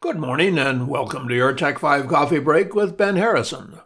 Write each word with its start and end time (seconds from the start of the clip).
Good 0.00 0.18
morning 0.18 0.58
and 0.58 0.88
welcome 0.88 1.26
to 1.26 1.34
your 1.34 1.54
Tech 1.54 1.78
5 1.78 2.06
Coffee 2.06 2.38
Break 2.38 2.74
with 2.74 2.98
Ben 2.98 3.16
Harrison. 3.16 3.80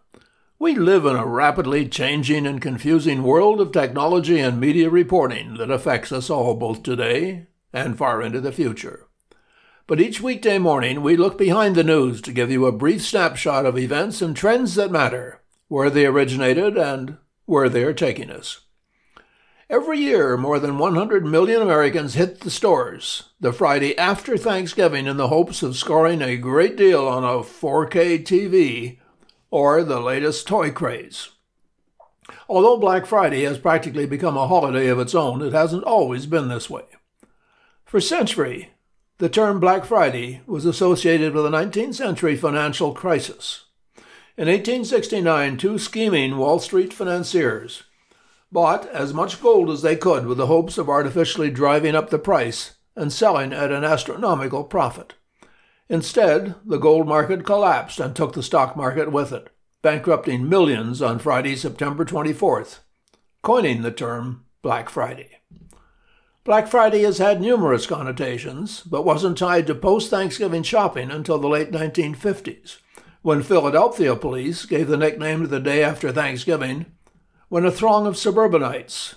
We 0.58 0.75
live 0.75 1.06
in 1.06 1.14
a 1.14 1.25
rapidly 1.25 1.88
changing 1.88 2.48
and 2.48 2.60
confusing 2.60 3.22
world 3.22 3.60
of 3.60 3.70
technology 3.70 4.41
and 4.41 4.58
media 4.58 4.91
reporting 4.91 5.54
that 5.58 5.70
affects 5.70 6.10
us 6.10 6.28
all 6.28 6.54
both 6.54 6.83
today 6.83 7.46
and 7.73 7.96
far 7.96 8.20
into 8.23 8.41
the 8.41 8.50
future. 8.50 9.07
But 9.86 10.00
each 10.00 10.20
weekday 10.20 10.59
morning, 10.59 11.02
we 11.02 11.16
look 11.16 11.38
behind 11.38 11.77
the 11.77 11.84
news 11.84 12.20
to 12.22 12.32
give 12.32 12.50
you 12.50 12.66
a 12.66 12.72
brief 12.72 13.02
snapshot 13.02 13.64
of 13.64 13.79
events 13.79 14.20
and 14.20 14.36
trends 14.36 14.74
that 14.74 14.90
matter, 14.90 15.42
where 15.68 15.90
they 15.90 16.06
originated, 16.06 16.77
and 16.77 17.18
where 17.46 17.68
they 17.68 17.84
are 17.84 17.95
taking 17.95 18.32
us. 18.32 18.62
Every 19.71 20.00
year, 20.00 20.37
more 20.37 20.59
than 20.59 20.79
100 20.79 21.25
million 21.25 21.62
Americans 21.62 22.14
hit 22.14 22.41
the 22.41 22.50
stores 22.50 23.30
the 23.39 23.52
Friday 23.52 23.96
after 23.96 24.37
Thanksgiving 24.37 25.07
in 25.07 25.16
the 25.16 25.29
hopes 25.29 25.62
of 25.62 25.77
scoring 25.77 26.20
a 26.20 26.37
great 26.37 26.77
deal 26.77 27.07
on 27.07 27.23
a 27.23 27.45
4K 27.45 28.25
TV 28.25 28.98
or 29.48 29.84
the 29.84 30.01
latest 30.01 30.48
toy 30.48 30.73
craze. 30.73 31.28
Although 32.48 32.78
Black 32.78 33.06
Friday 33.06 33.42
has 33.42 33.59
practically 33.59 34.06
become 34.06 34.37
a 34.37 34.48
holiday 34.48 34.88
of 34.88 34.98
its 34.98 35.14
own, 35.14 35.41
it 35.41 35.52
hasn't 35.52 35.84
always 35.84 36.27
been 36.27 36.48
this 36.48 36.69
way. 36.69 36.83
For 37.84 38.00
centuries, 38.00 38.66
the 39.19 39.28
term 39.28 39.61
Black 39.61 39.84
Friday 39.84 40.41
was 40.48 40.64
associated 40.64 41.33
with 41.33 41.45
the 41.45 41.50
19th 41.50 41.95
century 41.95 42.34
financial 42.34 42.92
crisis. 42.92 43.66
In 44.37 44.48
1869, 44.48 45.59
two 45.59 45.78
scheming 45.78 46.39
Wall 46.39 46.59
Street 46.59 46.92
financiers 46.92 47.84
bought 48.52 48.86
as 48.88 49.14
much 49.14 49.40
gold 49.40 49.70
as 49.70 49.82
they 49.82 49.96
could 49.96 50.27
with 50.27 50.38
the 50.38 50.46
hopes 50.46 50.78
of 50.78 50.88
artificially 50.88 51.50
driving 51.50 51.95
up 51.95 52.10
the 52.10 52.18
price 52.18 52.77
and 52.96 53.12
selling 53.12 53.52
at 53.52 53.72
an 53.72 53.84
astronomical 53.84 54.64
profit. 54.64 55.14
Instead, 55.88 56.55
the 56.64 56.78
gold 56.78 57.06
market 57.06 57.44
collapsed 57.44 57.98
and 58.00 58.14
took 58.14 58.32
the 58.32 58.42
stock 58.42 58.77
market 58.77 59.10
with 59.10 59.32
it, 59.32 59.50
bankrupting 59.83 60.48
millions 60.48 61.00
on 61.02 61.19
Friday, 61.19 61.56
September 61.56 62.05
24th, 62.05 62.80
coining 63.42 63.83
the 63.83 63.91
term 63.91 64.44
Black 64.62 64.88
Friday. 64.88 65.38
Black 66.44 66.69
Friday 66.69 67.03
has 67.03 67.19
had 67.19 67.41
numerous 67.41 67.86
connotations, 67.86 68.82
but 68.82 69.05
wasn't 69.05 69.38
tied 69.38 69.66
to 69.66 69.75
post 69.75 70.10
Thanksgiving 70.10 70.62
shopping 70.62 71.10
until 71.10 71.38
the 71.38 71.48
late 71.48 71.70
1950s, 71.70 72.78
when 73.22 73.42
Philadelphia 73.42 74.16
police 74.16 74.64
gave 74.64 74.88
the 74.88 74.97
nickname 74.97 75.42
to 75.42 75.47
the 75.47 75.60
day 75.60 75.82
after 75.84 76.10
Thanksgiving 76.10 76.86
when 77.51 77.67
a 77.67 77.70
throng 77.70 78.06
of 78.06 78.17
suburbanites 78.17 79.17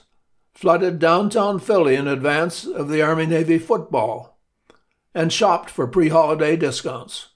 flooded 0.55 0.97
downtown 0.97 1.59
Philly 1.59 1.95
in 1.95 2.07
advance 2.07 2.65
of 2.65 2.89
the 2.89 2.99
Army 2.99 3.27
Navy 3.27 3.59
football 3.59 4.39
and 5.13 5.31
shopped 5.31 5.69
for 5.69 5.85
pre 5.85 6.09
holiday 6.09 6.57
discounts. 6.57 7.27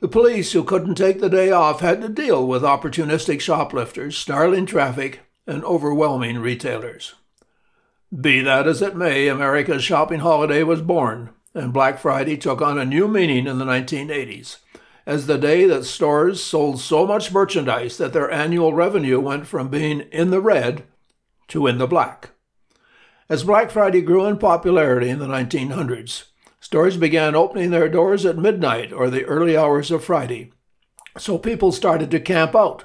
The 0.00 0.08
police, 0.08 0.52
who 0.52 0.64
couldn't 0.64 0.96
take 0.96 1.20
the 1.20 1.30
day 1.30 1.52
off, 1.52 1.80
had 1.80 2.02
to 2.02 2.08
deal 2.08 2.44
with 2.44 2.62
opportunistic 2.62 3.40
shoplifters, 3.40 4.18
snarling 4.18 4.66
traffic, 4.66 5.20
and 5.46 5.64
overwhelming 5.64 6.40
retailers. 6.40 7.14
Be 8.20 8.40
that 8.40 8.66
as 8.66 8.82
it 8.82 8.96
may, 8.96 9.28
America's 9.28 9.84
shopping 9.84 10.20
holiday 10.20 10.64
was 10.64 10.82
born, 10.82 11.30
and 11.54 11.72
Black 11.72 12.00
Friday 12.00 12.36
took 12.36 12.60
on 12.60 12.78
a 12.78 12.84
new 12.84 13.06
meaning 13.06 13.46
in 13.46 13.58
the 13.58 13.64
1980s 13.64 14.56
as 15.06 15.26
the 15.26 15.38
day 15.38 15.64
that 15.66 15.84
stores 15.84 16.42
sold 16.42 16.80
so 16.80 17.06
much 17.06 17.32
merchandise 17.32 17.96
that 17.96 18.12
their 18.12 18.30
annual 18.30 18.74
revenue 18.74 19.20
went 19.20 19.46
from 19.46 19.68
being 19.68 20.00
in 20.10 20.30
the 20.30 20.40
red 20.40 20.82
to 21.46 21.68
in 21.68 21.78
the 21.78 21.86
black. 21.86 22.30
As 23.28 23.44
Black 23.44 23.70
Friday 23.70 24.02
grew 24.02 24.26
in 24.26 24.36
popularity 24.36 25.08
in 25.08 25.20
the 25.20 25.26
1900s, 25.26 26.24
stores 26.60 26.96
began 26.96 27.36
opening 27.36 27.70
their 27.70 27.88
doors 27.88 28.26
at 28.26 28.36
midnight 28.36 28.92
or 28.92 29.08
the 29.08 29.24
early 29.24 29.56
hours 29.56 29.90
of 29.90 30.04
Friday, 30.04 30.52
so 31.16 31.38
people 31.38 31.70
started 31.70 32.10
to 32.10 32.20
camp 32.20 32.56
out. 32.56 32.84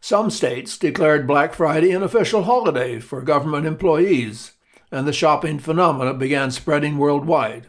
Some 0.00 0.30
states 0.30 0.78
declared 0.78 1.26
Black 1.26 1.54
Friday 1.54 1.92
an 1.92 2.02
official 2.02 2.44
holiday 2.44 3.00
for 3.00 3.20
government 3.20 3.66
employees, 3.66 4.52
and 4.92 5.08
the 5.08 5.12
shopping 5.12 5.58
phenomena 5.58 6.14
began 6.14 6.50
spreading 6.50 6.98
worldwide 6.98 7.66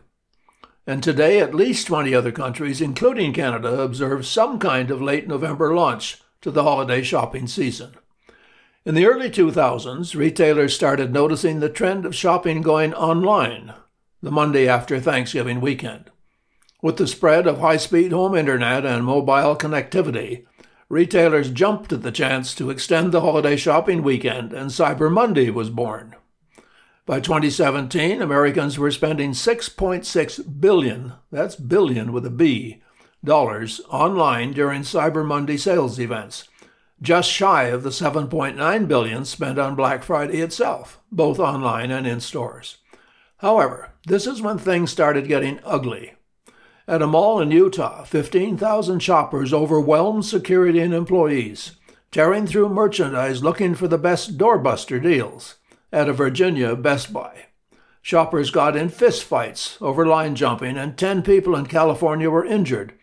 and 0.90 1.04
today 1.04 1.40
at 1.40 1.54
least 1.54 1.86
20 1.86 2.16
other 2.16 2.32
countries, 2.32 2.82
including 2.82 3.32
Canada, 3.32 3.80
observe 3.80 4.26
some 4.26 4.58
kind 4.58 4.90
of 4.90 5.00
late 5.00 5.28
November 5.28 5.76
launch 5.76 6.20
to 6.42 6.50
the 6.50 6.64
holiday 6.64 7.04
shopping 7.04 7.46
season. 7.46 7.94
In 8.86 8.96
the 8.96 9.06
early 9.06 9.30
2000s, 9.30 10.16
retailers 10.16 10.74
started 10.74 11.14
noticing 11.14 11.60
the 11.60 11.70
trend 11.70 12.08
of 12.08 12.16
shopping 12.16 12.64
going 12.64 12.96
online 12.96 13.76
the 14.24 14.32
Monday 14.32 14.68
after 14.68 15.00
Thanksgiving 15.00 15.62
weekend. 15.62 16.10
With 16.82 16.98
the 16.98 17.06
spread 17.06 17.46
of 17.46 17.60
high 17.60 17.78
speed 17.78 18.12
home 18.12 18.34
internet 18.34 18.84
and 18.84 19.06
mobile 19.06 19.56
connectivity, 19.56 20.48
retailers 20.90 21.52
jumped 21.52 21.94
at 21.94 22.02
the 22.02 22.12
chance 22.12 22.56
to 22.56 22.72
extend 22.72 23.12
the 23.12 23.22
holiday 23.22 23.58
shopping 23.58 24.02
weekend, 24.02 24.54
and 24.54 24.72
Cyber 24.72 25.12
Monday 25.12 25.52
was 25.52 25.70
born. 25.70 26.16
By 27.10 27.20
2017, 27.20 28.22
Americans 28.22 28.78
were 28.78 28.92
spending 28.92 29.32
6.6 29.32 30.62
billion, 30.62 31.14
that's 31.32 31.56
billion 31.56 32.14
with 32.14 32.24
a 32.24 32.30
B, 32.30 32.84
dollars 33.26 33.82
online 33.90 34.54
during 34.54 34.84
Cyber 34.84 35.26
Monday 35.26 35.58
sales 35.58 36.00
events, 36.00 36.48
just 37.02 37.32
shy 37.32 37.64
of 37.64 37.82
the 37.82 37.90
7.9 37.90 38.88
billion 38.88 39.26
spent 39.26 39.58
on 39.58 39.74
Black 39.74 40.04
Friday 40.04 40.40
itself, 40.40 41.00
both 41.12 41.40
online 41.40 41.90
and 41.90 42.06
in 42.06 42.20
stores. 42.20 42.78
However, 43.38 43.90
this 44.06 44.28
is 44.28 44.44
when 44.44 44.60
things 44.60 44.92
started 44.92 45.28
getting 45.28 45.60
ugly. 45.66 46.14
At 46.88 47.02
a 47.02 47.08
mall 47.08 47.42
in 47.42 47.50
Utah, 47.50 48.04
15,000 48.04 49.00
shoppers 49.00 49.52
overwhelmed 49.52 50.26
security 50.26 50.78
and 50.78 50.94
employees, 50.94 51.72
tearing 52.12 52.46
through 52.46 52.70
merchandise 52.70 53.42
looking 53.42 53.74
for 53.74 53.88
the 53.88 53.98
best 53.98 54.38
doorbuster 54.38 55.02
deals 55.02 55.56
at 55.92 56.10
a 56.10 56.14
Virginia 56.14 56.76
Best 56.76 57.12
Buy. 57.12 57.46
Shoppers 58.02 58.52
got 58.52 58.76
in 58.76 58.90
fistfights 58.90 59.82
over 59.82 60.06
line 60.06 60.36
jumping, 60.36 60.78
and 60.78 60.98
10 60.98 61.22
people 61.22 61.56
in 61.56 61.66
California 61.66 62.30
were 62.30 62.46
injured, 62.46 62.94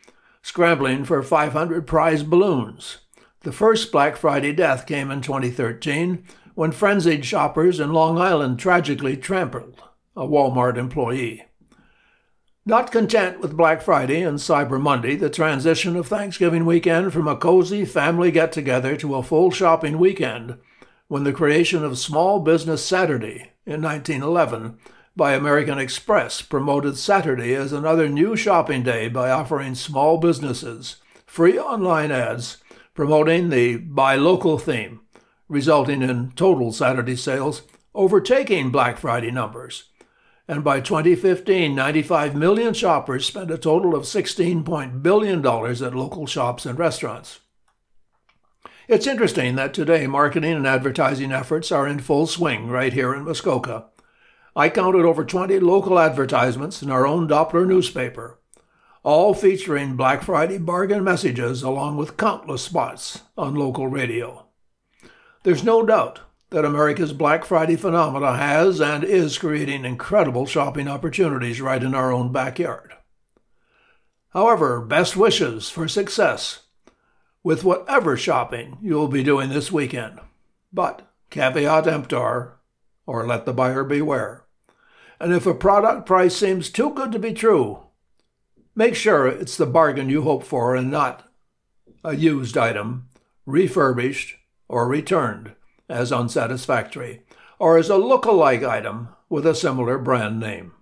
scrambling 0.43 1.05
for 1.05 1.23
500 1.23 1.87
prize 1.87 2.23
balloons. 2.23 2.99
The 3.41 3.53
first 3.53 3.93
Black 3.93 4.17
Friday 4.17 4.53
death 4.53 4.87
came 4.87 5.11
in 5.11 5.21
2013 5.21 6.25
when 6.55 6.73
frenzied 6.73 7.25
shoppers 7.25 7.79
in 7.79 7.93
Long 7.93 8.19
Island 8.19 8.59
tragically 8.59 9.17
trampled 9.17 9.83
a 10.17 10.27
Walmart 10.27 10.79
employee. 10.79 11.45
Not 12.65 12.91
content 12.91 13.41
with 13.41 13.57
Black 13.57 13.83
Friday 13.83 14.23
and 14.23 14.39
Cyber 14.39 14.81
Monday, 14.81 15.15
the 15.15 15.31
transition 15.31 15.95
of 15.95 16.09
Thanksgiving 16.09 16.65
weekend 16.65 17.13
from 17.13 17.29
a 17.29 17.37
cozy 17.37 17.85
family 17.85 18.33
get 18.33 18.51
together 18.51 18.97
to 18.97 19.15
a 19.15 19.23
full 19.23 19.53
shopping 19.53 19.99
weekend 19.99 20.59
when 21.09 21.25
the 21.25 21.33
creation 21.33 21.85
of 21.85 21.99
Small 21.99 22.41
Business 22.41 22.85
Saturday 22.85 23.53
in 23.65 23.83
1911 23.83 24.79
by 25.15 25.35
American 25.35 25.79
Express 25.79 26.43
promoted 26.43 26.97
Saturday 26.97 27.55
as 27.55 27.73
another 27.73 28.09
new 28.09 28.37
shopping 28.37 28.83
day 28.83 29.09
by 29.09 29.31
offering 29.31 29.75
small 29.75 30.19
businesses 30.19 30.97
free 31.25 31.59
online 31.59 32.11
ads 32.11 32.59
promoting 32.95 33.51
the 33.51 33.77
Buy 33.77 34.17
Local 34.17 34.59
theme, 34.59 35.01
resulting 35.49 36.03
in 36.03 36.33
total 36.33 36.73
Saturday 36.73 37.17
sales 37.17 37.63
overtaking 37.95 38.71
Black 38.71 38.99
Friday 38.99 39.31
numbers. 39.31 39.85
And 40.49 40.63
by 40.63 40.81
2015, 40.81 41.75
95 41.75 42.35
million 42.35 42.73
shoppers 42.73 43.27
spent 43.27 43.51
a 43.51 43.59
total 43.59 43.95
of 43.95 44.05
$16 44.05 45.03
billion 45.03 45.45
at 45.45 45.95
local 45.95 46.27
shops 46.27 46.67
and 46.67 46.79
restaurants. 46.79 47.41
It's 48.89 49.09
interesting 49.09 49.57
that 49.57 49.75
today 49.75 50.07
marketing 50.07 50.53
and 50.53 50.67
advertising 50.67 51.33
efforts 51.33 51.73
are 51.73 51.89
in 51.89 51.99
full 51.99 52.29
swing 52.29 52.69
right 52.69 52.93
here 52.93 53.13
in 53.13 53.25
Muskoka. 53.25 53.87
I 54.55 54.69
counted 54.69 55.05
over 55.05 55.25
20 55.25 55.59
local 55.59 55.99
advertisements 55.99 56.83
in 56.83 56.91
our 56.93 57.05
own 57.05 57.27
Doppler 57.27 57.67
newspaper, 57.67 58.39
all 59.03 59.35
featuring 59.35 59.97
Black 59.97 60.23
Friday 60.23 60.59
bargain 60.59 61.03
messages 61.03 61.65
along 61.65 61.97
with 61.97 62.17
countless 62.17 62.63
spots 62.63 63.23
on 63.37 63.57
local 63.57 63.89
radio. 63.89 64.47
There's 65.43 65.65
no 65.65 65.85
doubt 65.85 66.21
that 66.51 66.65
America's 66.65 67.13
Black 67.13 67.45
Friday 67.45 67.75
phenomena 67.75 68.37
has 68.37 68.81
and 68.81 69.03
is 69.03 69.37
creating 69.37 69.85
incredible 69.85 70.47
shopping 70.47 70.87
opportunities 70.87 71.61
right 71.61 71.83
in 71.83 71.93
our 71.93 72.13
own 72.13 72.31
backyard. 72.31 72.93
However, 74.29 74.81
best 74.81 75.17
wishes 75.17 75.69
for 75.69 75.89
success 75.89 76.61
with 77.47 77.63
whatever 77.63 78.17
shopping 78.17 78.77
you 78.83 78.95
will 78.95 79.07
be 79.07 79.23
doing 79.23 79.51
this 79.51 79.71
weekend. 79.71 80.19
But 80.73 81.09
caveat 81.31 81.87
emptor, 81.87 82.59
or 83.07 83.25
let 83.25 83.47
the 83.47 83.53
buyer 83.53 83.85
beware. 83.85 84.47
And 85.21 85.33
if 85.33 85.47
a 85.47 85.55
product 85.55 86.07
price 86.07 86.35
seems 86.35 86.69
too 86.69 86.91
good 86.93 87.13
to 87.13 87.21
be 87.21 87.33
true, 87.33 87.85
make 88.75 88.97
sure 88.97 89.29
it's 89.29 89.57
the 89.57 89.65
bargain 89.65 90.11
you 90.11 90.23
hope 90.23 90.43
for 90.43 90.75
and 90.75 90.91
not 90.91 91.31
a 92.03 92.17
used 92.17 92.59
item, 92.59 93.11
refurbished 93.47 94.35
or 94.67 94.89
returned 94.89 95.53
as 95.89 96.11
unsatisfactory, 96.11 97.23
or 97.61 97.79
as 97.79 97.89
a 97.89 97.97
look-alike 97.97 98.65
item 98.65 99.11
with 99.29 99.47
a 99.47 99.55
similar 99.55 99.99
brand 99.99 100.41
name. 100.41 100.73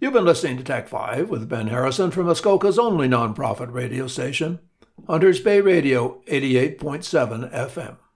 You've 0.00 0.14
been 0.14 0.24
listening 0.24 0.56
to 0.56 0.64
Tech 0.64 0.88
5 0.88 1.28
with 1.28 1.46
Ben 1.46 1.66
Harrison 1.66 2.10
from 2.10 2.24
Muskoka's 2.24 2.78
only 2.78 3.06
nonprofit 3.06 3.70
radio 3.70 4.06
station, 4.06 4.60
Hunters 5.06 5.40
Bay 5.40 5.60
Radio 5.60 6.22
88.7 6.26 7.50
FM. 7.52 8.07